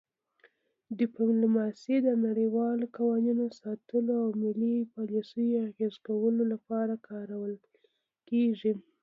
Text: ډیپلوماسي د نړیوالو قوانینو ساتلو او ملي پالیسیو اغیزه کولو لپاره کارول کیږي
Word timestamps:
ډیپلوماسي 0.99 1.95
د 2.05 2.07
نړیوالو 2.25 2.85
قوانینو 2.97 3.45
ساتلو 3.61 4.13
او 4.23 4.29
ملي 4.43 4.75
پالیسیو 4.93 5.63
اغیزه 5.69 5.99
کولو 6.07 6.43
لپاره 6.53 6.93
کارول 7.07 7.53
کیږي 8.29 8.71